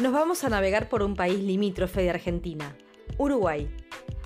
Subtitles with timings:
[0.00, 2.74] nos vamos a navegar por un país limítrofe de Argentina,
[3.18, 3.70] Uruguay.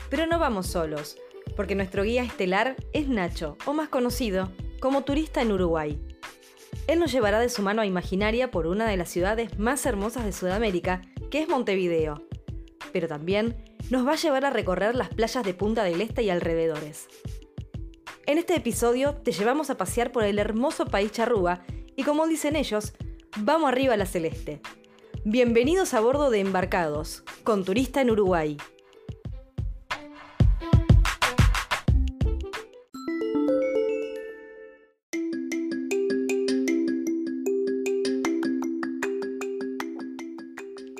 [0.08, 1.16] Pero no vamos solos,
[1.56, 6.00] porque nuestro guía estelar es Nacho, o más conocido como turista en Uruguay.
[6.86, 10.24] Él nos llevará de su mano a Imaginaria por una de las ciudades más hermosas
[10.24, 12.22] de Sudamérica, que es Montevideo.
[12.92, 13.56] Pero también
[13.90, 17.08] nos va a llevar a recorrer las playas de Punta del Este y alrededores.
[18.26, 21.62] En este episodio te llevamos a pasear por el hermoso país charrúa
[21.96, 22.92] y como dicen ellos,
[23.38, 24.60] vamos arriba a la celeste.
[25.26, 28.58] Bienvenidos a bordo de Embarcados, con turista en Uruguay.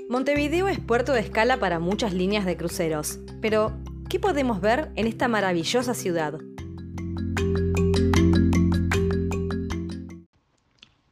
[0.09, 3.79] Montevideo es puerto de escala para muchas líneas de cruceros, pero
[4.09, 6.41] ¿qué podemos ver en esta maravillosa ciudad?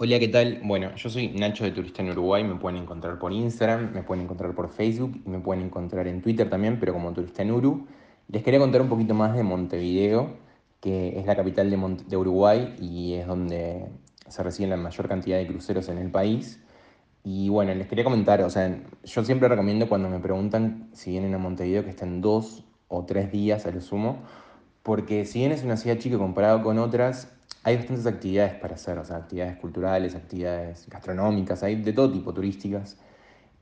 [0.05, 0.61] Hola, ¿qué tal?
[0.65, 4.25] Bueno, yo soy Nacho de Turista en Uruguay, me pueden encontrar por Instagram, me pueden
[4.25, 7.87] encontrar por Facebook y me pueden encontrar en Twitter también, pero como Turista en Uru.
[8.27, 10.39] Les quería contar un poquito más de Montevideo,
[10.81, 13.87] que es la capital de, Uruguay y es donde
[14.27, 16.61] se reciben la mayor cantidad de cruceros en el país.
[17.23, 21.33] Y bueno, les quería comentar, o sea, yo siempre recomiendo cuando me preguntan si vienen
[21.33, 24.19] a Montevideo que estén dos o tres días a lo sumo,
[24.83, 27.33] porque si bien es una ciudad chica comparado con otras,
[27.65, 32.33] hay bastantes actividades para hacer, o sea, actividades culturales, actividades gastronómicas, hay de todo tipo,
[32.35, 32.97] turísticas.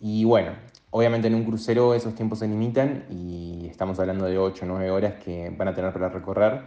[0.01, 0.53] Y bueno,
[0.91, 4.91] obviamente en un crucero esos tiempos se limitan y estamos hablando de 8 o 9
[4.91, 6.63] horas que van a tener para recorrer,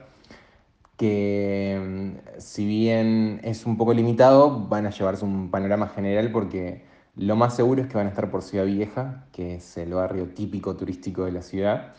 [0.97, 6.83] que mm, si bien es un poco limitado, van a llevarse un panorama general porque
[7.15, 10.29] lo más seguro es que van a estar por Ciudad Vieja, que es el barrio
[10.29, 11.93] típico turístico de la ciudad.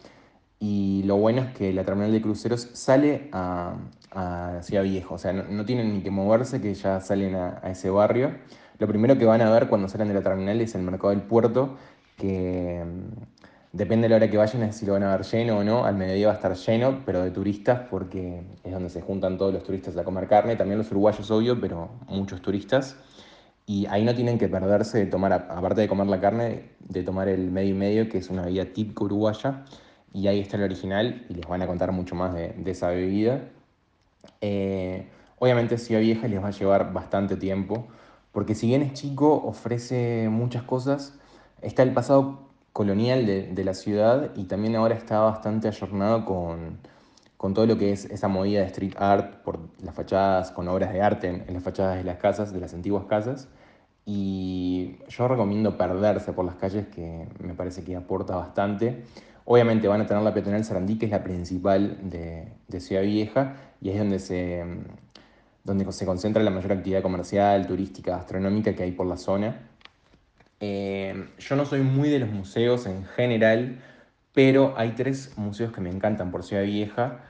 [0.66, 3.74] Y lo bueno es que la terminal de cruceros sale a,
[4.12, 7.90] a Ciudad Vieja, o sea, no, tienen ni que moverse, que ya salen a, ese
[7.90, 8.30] barrio.
[8.78, 11.20] Lo primero que van a ver cuando salen de la terminal es el mercado del
[11.20, 11.76] puerto,
[12.16, 15.58] que mm, depende de la hora que vayan, es si lo van a ver lleno
[15.58, 15.84] o no.
[15.84, 19.52] Al mediodía va a estar lleno, pero de turistas, porque es donde se juntan todos
[19.52, 22.96] los turistas a comer carne, también los uruguayos, obvio, pero muchos turistas.
[23.66, 27.28] Y ahí no tienen que perderse de tomar, aparte de comer la carne, de tomar
[27.28, 29.66] el medio y medio, que es una bebida típica uruguaya
[30.14, 33.42] y ahí está el original y les van a contar mucho más de, esa bebida.
[34.40, 35.08] Eh,
[35.40, 37.88] obviamente Ciudad Vieja les va a llevar bastante tiempo,
[38.30, 41.18] porque si bien es chico, ofrece muchas cosas.
[41.62, 46.78] Está el pasado colonial de, la ciudad y también ahora está bastante ayornado con,
[47.36, 50.92] con, todo lo que es esa movida de street art por las fachadas, con obras
[50.92, 53.48] de arte en, en las fachadas de las casas, de las antiguas casas.
[54.06, 59.02] Y yo recomiendo perderse por las calles, que me parece que aporta bastante.
[59.46, 63.90] Obviamente van a tener la peatonal Sarandí, que es la principal de, Ciudad Vieja, y
[63.90, 64.64] es donde se,
[65.64, 69.68] donde se concentra la mayor actividad comercial, turística, gastronómica que hay por la zona.
[70.60, 73.82] Eh, yo no soy muy de los museos en general,
[74.32, 77.20] pero hay tres museos que me encantan por Ciudad Vieja,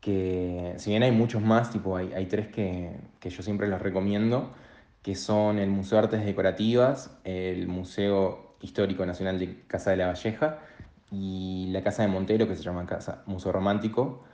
[0.00, 2.90] que si bien hay muchos más, tipo hay, hay tres que,
[3.20, 4.52] que yo siempre los recomiendo,
[5.00, 10.08] que son el Museo de Artes Decorativas, el Museo Histórico Nacional de Casa de la
[10.08, 10.58] Valleja
[11.12, 14.24] y la casa de Montero, que se llama casa Museo Romántico.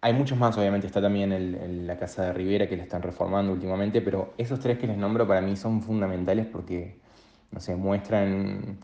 [0.00, 4.00] Hay muchos más, obviamente está también la casa de Rivera que la están reformando últimamente,
[4.00, 7.00] pero esos tres que les nombro para mí son fundamentales porque,
[7.50, 8.78] no sé, muestran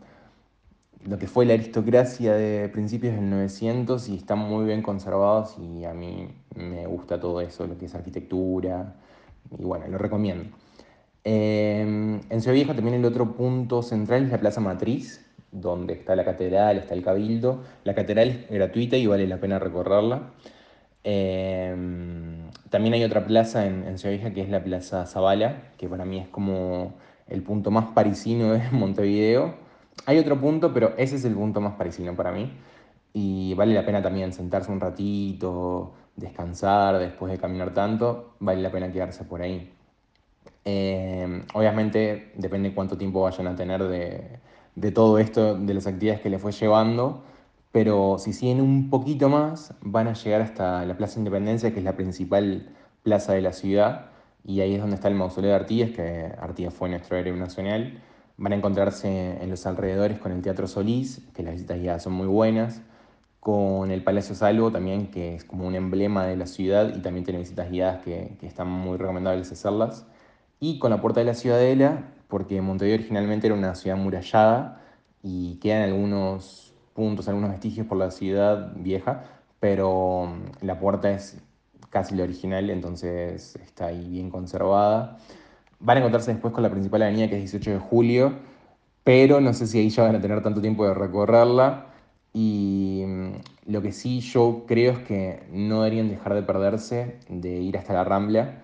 [1.05, 5.85] lo que fue la aristocracia de principios del 900 y están muy bien conservados y
[5.85, 8.95] a mí me gusta todo eso, lo que es arquitectura,
[9.57, 10.45] y bueno, lo recomiendo.
[11.23, 11.81] Eh,
[12.29, 15.22] en Ciudad Vieja también el otro punto central es la Plaza Matriz,
[15.53, 17.63] donde está la catedral, está el cabildo.
[17.83, 20.31] La catedral es gratuita y vale la pena recorrerla.
[21.03, 25.87] Em, también hay otra plaza en, en Ciudad Vieja que es la Plaza Zabala, que
[25.87, 26.93] para mí es como
[27.27, 29.55] el punto más parisino de Montevideo.
[30.05, 32.51] Hay otro punto, pero ese es el punto más parisino para mí.
[33.13, 38.71] Y vale la pena también sentarse un ratito, descansar después de caminar tanto, vale la
[38.71, 39.71] pena quedarse por ahí.
[40.65, 44.39] Em, obviamente depende cuánto tiempo vayan a tener de,
[44.75, 47.23] de todo esto, de las actividades que le fue llevando,
[47.71, 51.85] pero si siguen un poquito más, van a llegar hasta la Plaza Independencia, que es
[51.85, 52.69] la principal
[53.01, 54.11] plaza de la ciudad,
[54.45, 58.01] y ahí es donde está el mausoleo de Artigas, que Artigas fue nuestro héroe nacional.
[58.37, 62.13] Van a encontrarse en los alrededores con el Teatro Solís, que las visitas guiadas son
[62.13, 62.81] muy buenas,
[63.39, 67.25] con el Palacio Salvo también, que es como un emblema de la ciudad y también
[67.25, 70.05] tiene visitas guiadas que, que están muy recomendables hacerlas,
[70.59, 74.81] y con la Puerta de la Ciudadela, porque Montevideo originalmente era una ciudad murallada
[75.21, 79.25] y quedan algunos puntos, algunos vestigios por la ciudad vieja,
[79.59, 81.39] pero mm, la puerta es
[81.91, 85.19] casi la original, entonces está ahí bien conservada.
[85.79, 88.33] Van a encontrarse después con la principal avenida que es 18 de julio,
[89.03, 91.85] pero no sé si ahí ya van a tener tanto tiempo de recorrerla.
[92.33, 93.31] Y mm,
[93.67, 97.93] lo que sí yo creo es que no deberían dejar de perderse de ir hasta
[97.93, 98.62] la Rambla,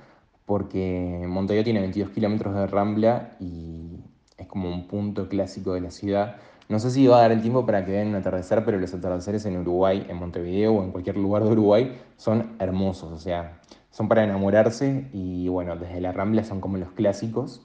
[0.49, 3.99] porque Montevideo tiene 22 kilómetros de Rambla y
[4.35, 6.37] es como un punto clásico de la ciudad.
[6.69, 8.91] No sé si va a dar el tiempo para que vean un atardecer, pero los
[8.91, 13.59] atardeceres en Uruguay, en Montevideo o en cualquier lugar de Uruguay son hermosos, o sea,
[13.91, 17.61] son para enamorarse y bueno, desde la Rambla son como los clásicos.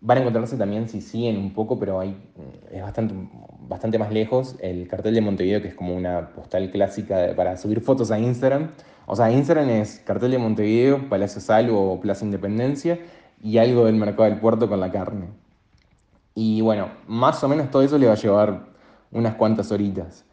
[0.00, 3.14] Van a encontrarse también si siguen un poco, pero hay, mm, es bastante,
[3.60, 7.80] bastante más lejos el cartel de Montevideo, que es como una postal clásica para subir
[7.80, 8.70] fotos a Instagram.
[9.10, 12.98] O sea, Instagram es cartel de Montevideo, Palacio Salvo o Plaza Independencia
[13.42, 15.28] y algo del mercado del puerto con la carne.
[16.34, 18.66] Y bueno, más o menos todo eso le va a llevar
[19.10, 20.26] unas cuantas horitas.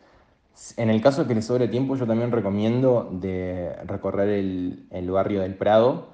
[0.76, 5.56] En el caso que le sobre tiempo, yo también recomiendo de recorrer el, barrio del
[5.56, 6.10] Prado,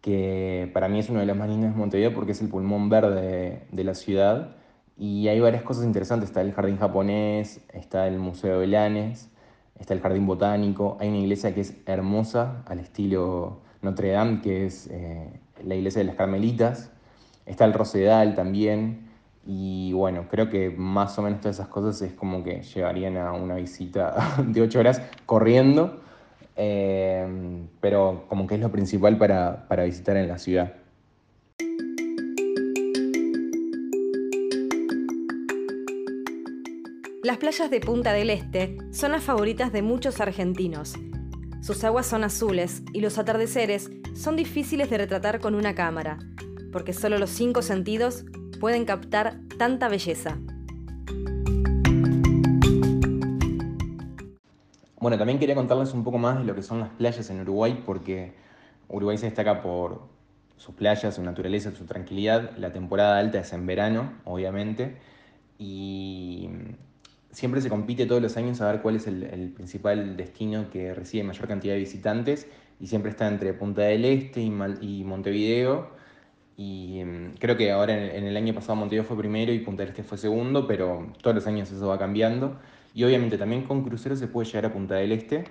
[0.00, 2.88] que para mí es uno de los más lindos de Montevideo porque es el pulmón
[2.88, 4.56] verde de, la ciudad.
[4.96, 6.30] Y hay varias cosas interesantes.
[6.30, 9.30] Está el jardín japonés, está el Museo de Belanes,
[9.80, 10.96] está el jardín botánico.
[11.00, 16.00] Hay una iglesia que es hermosa, al estilo Notre Dame, que es eh, la iglesia
[16.00, 16.92] de las Carmelitas.
[17.46, 19.08] Está el Rosedal también.
[19.46, 23.32] Y bueno, creo que más o menos todas esas cosas es como que llevarían a
[23.32, 24.14] una visita
[24.46, 26.02] de ocho horas corriendo,
[26.56, 30.74] eh, pero como que es lo principal para, para visitar en la ciudad.
[37.30, 40.94] Las playas de Punta del Este son las favoritas de muchos argentinos.
[41.62, 46.18] Sus aguas son azules y los atardeceres son difíciles de retratar con una cámara,
[46.72, 48.24] porque solo los cinco sentidos
[48.58, 50.38] pueden captar tanta belleza.
[54.98, 57.80] Bueno, también quería contarles un poco más de lo que son las playas en Uruguay,
[57.86, 58.32] porque
[58.88, 60.00] Uruguay se destaca por
[60.56, 62.56] sus playas, su naturaleza, su tranquilidad.
[62.56, 64.96] La temporada alta es en verano, obviamente,
[65.60, 66.48] y
[67.32, 71.24] siempre se compite todos los años a ver cuál es el, principal destino que recibe
[71.24, 72.46] mayor cantidad de visitantes,
[72.80, 76.00] y siempre está entre Punta del Este y Montevideo
[76.60, 79.90] y mm, creo que ahora en, el año pasado Montevideo fue primero y Punta del
[79.92, 82.58] Este fue segundo, pero todos los años eso va cambiando.
[82.94, 85.44] Y obviamente también con cruceros se puede llegar a Punta del Este,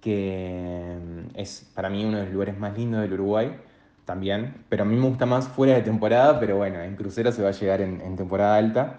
[0.00, 3.54] que mm, es para mí uno de los lugares más lindos del Uruguay
[4.06, 4.64] también.
[4.70, 7.50] Pero a mí me gusta más fuera de temporada, pero bueno, en cruceros se va
[7.50, 8.98] a llegar en temporada alta.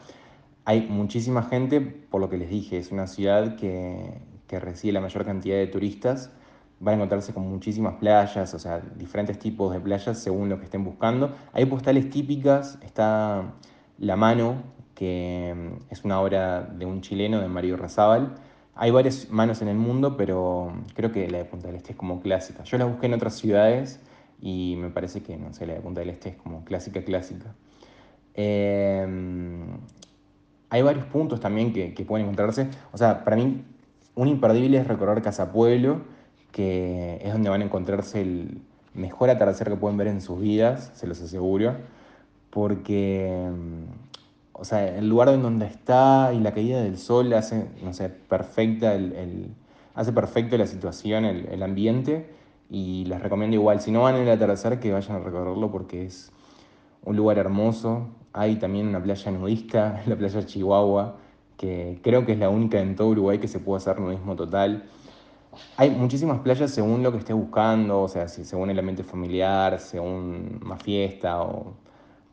[0.66, 5.02] Hay muchísima gente, por lo que les dije, es una ciudad que, que recibe la
[5.02, 6.32] mayor cantidad de turistas
[6.82, 10.66] van a encontrarse con muchísimas playas, o sea, diferentes tipos de playas según lo que
[10.66, 11.32] estén buscando.
[11.54, 13.54] Hay postales típicas, está
[14.00, 14.64] La Mano,
[14.96, 18.34] que mm, es una obra de un chileno, de Mario Razábal.
[18.74, 21.98] Hay varias manos en el mundo, pero creo que la de Punta del Este es
[21.98, 22.64] como clásica.
[22.64, 24.00] Yo la busqué en otras ciudades
[24.42, 27.54] y me parece que, no sé, la de Punta del Este es como clásica, clásica.
[28.34, 29.78] Em,
[30.72, 32.68] hay varios puntos también que, que pueden encontrarse.
[32.92, 33.64] O sea, para mí,
[34.16, 36.02] un imperdible es recorrer Casa Pueblo
[36.52, 38.62] que es donde van a encontrarse el
[38.94, 41.76] mejor atardecer que pueden ver en sus vidas, se los aseguro,
[42.50, 43.50] porque,
[44.52, 48.10] o sea, el lugar en donde está y la caída del sol hace, no sé,
[48.10, 49.54] perfecta el,
[49.96, 52.30] hace perfecto la situación, el, el, ambiente,
[52.70, 56.06] y les recomiendo igual, si no van en el atardecer, que vayan a recorrerlo porque
[56.06, 56.32] es
[57.04, 58.08] un lugar hermoso.
[58.34, 61.18] Hay también una playa nudista, la playa Chihuahua,
[61.58, 64.84] que creo que es la única en todo Uruguay que se puede hacer nudismo total.
[65.78, 70.60] Hay muchísimas playas según lo que estés buscando, o sea, según el ambiente familiar, según
[70.64, 71.74] más fiesta o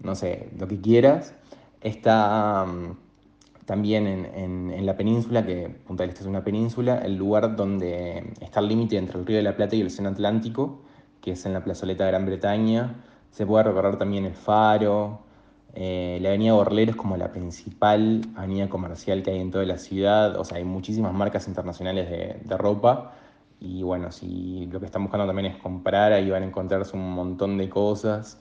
[0.01, 1.35] no sé, lo que quieras.
[1.81, 2.97] Está mm,
[3.67, 8.33] también en, en, la península, que Punta del Este es una península, el lugar donde
[8.41, 10.81] está el límite entre el Río de la Plata y el Océano Atlántico,
[11.21, 13.05] que es en la plazoleta de Gran Bretaña.
[13.31, 15.21] Se puede recorrer también el Faro,
[15.75, 19.79] eh, la avenida Borlero es como la principal avenida comercial que hay en toda la
[19.79, 23.15] ciudad, o sea, hay muchísimas marcas internacionales de, ropa
[23.61, 27.13] y bueno, si lo que están buscando también es comprar, ahí van a encontrarse un
[27.13, 28.39] montón de cosas.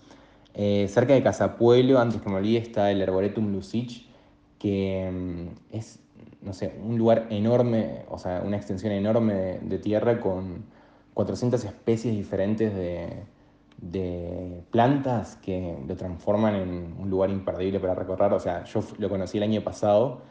[0.53, 4.07] Eh, cerca de Casa Pueblo, antes que me olvide, está el Arboretum Lusich,
[4.59, 5.99] que mm, es,
[6.41, 10.65] no sé, un lugar enorme, o sea, una extensión enorme de tierra con
[11.13, 13.09] 400 especies diferentes de,
[13.77, 18.33] de plantas que lo transforman en un lugar imperdible para recorrer.
[18.33, 20.21] O sea, yo lo conocí el año pasado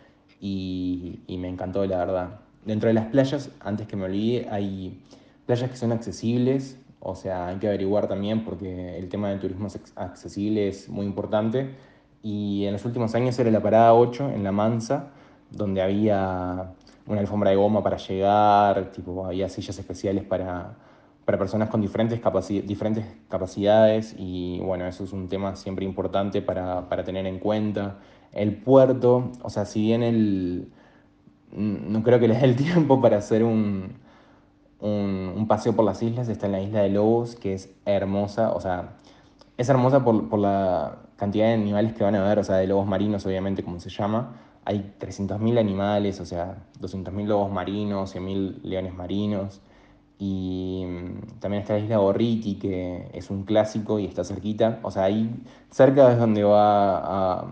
[0.41, 2.41] y, me encantó, la verdad.
[2.65, 5.01] Dentro de las playas, antes que me olvide, hay
[5.47, 9.69] playas que son accesibles, o sea, hay que averiguar también porque el tema del turismo
[9.95, 11.75] accesible es muy importante.
[12.23, 15.11] Y en los últimos años era la parada 8 en La Mansa,
[15.51, 16.73] donde había
[17.07, 20.75] una alfombra de goma para llegar, tipo, había sillas especiales para
[21.27, 22.21] para personas con diferentes,
[23.29, 27.99] capacidades y bueno, eso es un tema siempre importante para, para, tener en cuenta.
[28.33, 30.69] El puerto, o sea, si bien el,
[31.53, 33.95] no creo que les dé el tiempo para hacer un,
[34.79, 38.53] un, un, paseo por las islas, está en la isla de Lobos, que es hermosa,
[38.53, 38.95] o sea,
[39.57, 42.69] es hermosa por, por la cantidad de animales que van a ver, o sea, de
[42.69, 44.37] lobos marinos, obviamente, como se llama.
[44.65, 49.61] Hay 300.000 animales, o sea, 200.000 lobos marinos, 100.000 leones marinos.
[50.19, 54.81] Y mm, también está la isla Borriti, que es un clásico y está cerquita.
[54.83, 55.31] O sea, ahí
[55.71, 57.47] cerca es donde va a,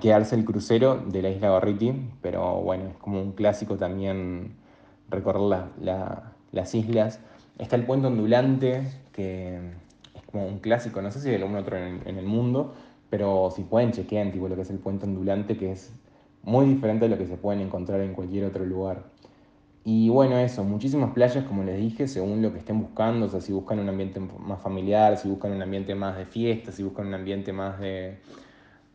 [0.00, 1.92] quedarse el crucero de la isla Borriti.
[2.22, 4.56] Pero bueno, es como un clásico también
[5.10, 7.20] recorrer la, la, las islas.
[7.58, 9.56] Está el puente ondulante, que
[10.14, 12.74] es como un clásico, no sé si hay algún otro en, en el mundo,
[13.10, 15.92] pero si pueden chequear tipo, lo que es el puente ondulante, que es
[16.42, 19.04] muy diferente a lo que se pueden encontrar en cualquier otro lugar.
[19.86, 23.42] Y bueno, eso, muchísimas playas, como les dije, según lo que estén buscando, o sea,
[23.42, 27.08] si buscan un ambiente más familiar, si buscan un ambiente más de fiesta, si buscan
[27.08, 28.18] un ambiente más de...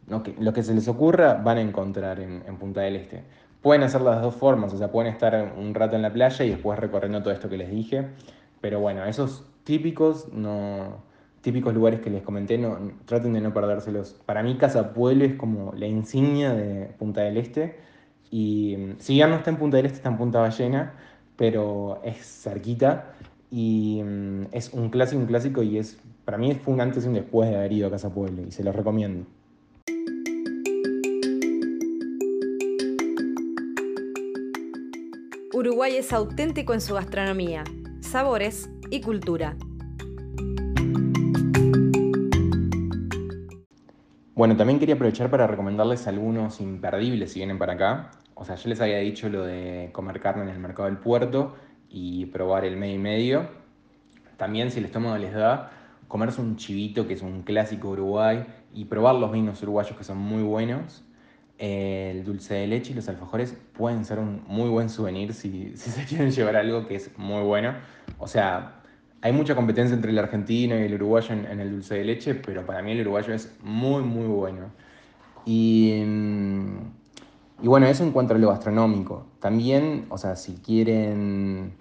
[0.08, 3.22] Lo que, lo que se les ocurra, van a encontrar en, Punta del Este.
[3.62, 6.50] Pueden hacer las dos formas, o sea, pueden estar un rato en la playa y
[6.50, 8.08] después recorriendo todo esto que les dije,
[8.60, 11.04] pero bueno, esos típicos, no,
[11.42, 14.20] típicos lugares que les comenté, no, traten de no perdérselos.
[14.26, 17.89] Para mí Casa Pueblo es como la insignia de Punta del Este
[18.32, 20.94] y si ya no está en Punta del Este, está en Punta Ballena,
[21.36, 23.14] pero es cerquita
[23.52, 27.08] y mm, es un clásico, un clásico y es, para mí fue un antes y
[27.08, 29.26] un después de haber ido a Casa Pueblo y se lo recomiendo.
[35.54, 37.64] Uruguay es auténtico en su gastronomía,
[38.02, 39.58] sabores y cultura.
[44.40, 48.12] Bueno, también quería aprovechar para recomendarles algunos imperdibles si vienen para acá.
[48.36, 51.58] O sea, yo les había dicho lo de comer carne en el mercado del puerto
[51.90, 53.50] y probar el medio y medio.
[54.38, 55.72] También, si el estómago les da,
[56.08, 60.20] comerse un chivito, que es un clásico Uruguay, y probar los vinos uruguayos, que son
[60.20, 61.04] muy buenos.
[61.58, 66.06] El dulce de leche y los alfajores pueden ser un muy buen souvenir si se
[66.06, 67.74] quieren llevar algo que es muy bueno.
[68.18, 68.79] O sea,
[69.22, 72.66] hay mucha competencia entre el argentino y el uruguayo en, el dulce de leche, pero
[72.66, 74.68] para mí el uruguayo es muy, muy bueno.
[75.46, 76.78] Y, mm,
[77.64, 79.26] y, bueno, eso en cuanto a lo gastronómico.
[79.40, 81.74] También, o sea, si quieren,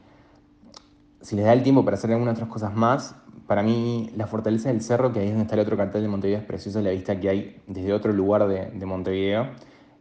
[1.21, 3.15] si les da el tiempo para hacer algunas otras cosas más,
[3.47, 6.09] para mí la fortaleza del cerro, que ahí es donde está el otro cartel de
[6.09, 9.49] Montevideo, es preciosa la vista que hay desde otro lugar de, de Montevideo.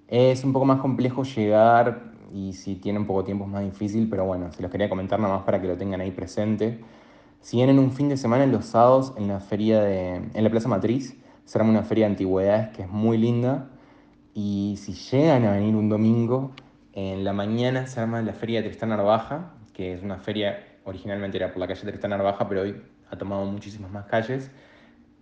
[0.08, 4.26] Es un poco más complejo llegar y si tienen poco tiempo es más difícil, pero
[4.26, 6.80] bueno, se los quería comentar nada más para que lo tengan ahí presente.
[7.42, 10.50] Si vienen un fin de semana en los sábados en la feria de, en la
[10.50, 11.16] Plaza Matriz,
[11.46, 13.70] será una feria de antigüedades que es muy linda.
[14.34, 16.52] Y si llegan a venir un domingo,
[16.94, 21.38] en la mañana se arma la feria de Tristán Arbaja, que es una feria, originalmente
[21.38, 24.52] era por la calle Tristán Arbaja, pero hoy ha tomado muchísimas más calles.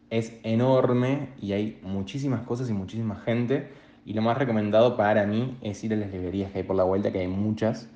[0.09, 3.69] Es enorme y hay muchísimas cosas y muchísima gente.
[4.05, 6.83] Y lo más recomendado para mí es ir a las librerías que hay por la
[6.83, 7.89] vuelta, que hay muchas.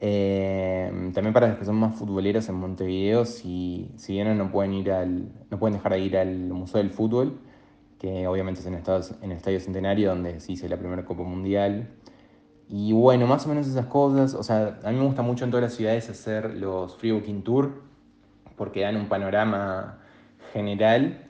[0.00, 4.74] Eh, también para los que son más futboleros en Montevideo, si, si vienen no pueden,
[4.74, 7.40] ir al, no pueden dejar de ir al Museo del Fútbol,
[7.98, 11.88] que obviamente es en, en el Estadio Centenario, donde se hizo la primera Copa Mundial.
[12.68, 14.34] Y bueno, más o menos esas cosas.
[14.34, 17.42] O sea, a mí me gusta mucho en todas las ciudades hacer los Free Booking
[17.42, 17.82] Tour,
[18.56, 19.98] porque dan un panorama
[20.52, 21.26] general.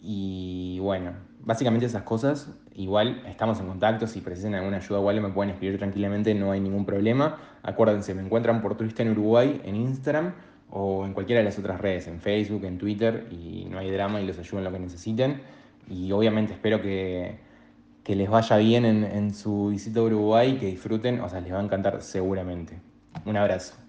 [0.00, 1.12] Y bueno,
[1.48, 2.50] básicamente esas cosas.
[2.74, 6.60] Igual estamos en contacto, si precisan alguna ayuda, igual me pueden escribir tranquilamente, no hay
[6.60, 7.38] ningún problema.
[7.62, 10.34] Acuérdense, me encuentran por Turista en Uruguay en Instagram
[10.70, 14.20] o en cualquiera de las otras redes, en Facebook, en Twitter, y no hay drama
[14.20, 15.40] y los ayudo en lo que necesiten.
[15.88, 17.38] Y obviamente espero que,
[18.04, 21.50] que les vaya bien en, en su visita a Uruguay, que disfruten, o sea, les
[21.50, 22.78] va a encantar seguramente.
[23.24, 23.87] Un abrazo.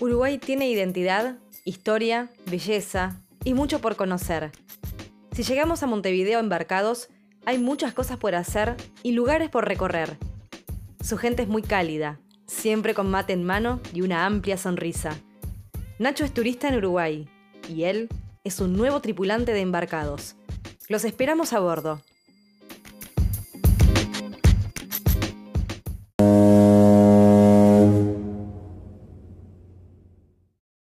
[0.00, 4.50] Uruguay tiene identidad, historia, belleza y mucho por conocer.
[5.32, 7.10] Si llegamos a Montevideo embarcados,
[7.44, 10.16] hay muchas cosas por hacer y lugares por recorrer.
[11.04, 15.20] Su gente es muy cálida, siempre con mate en mano y una amplia sonrisa.
[15.98, 17.28] Nacho es turista en Uruguay
[17.68, 18.08] y él
[18.42, 20.34] es un nuevo tripulante de embarcados.
[20.88, 22.00] Los esperamos a bordo.